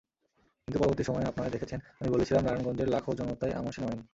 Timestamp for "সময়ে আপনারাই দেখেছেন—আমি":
1.03-2.09